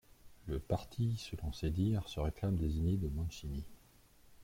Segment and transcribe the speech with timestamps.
[0.47, 3.63] Le Parti selon ses dires se réclame des idées de Mancini.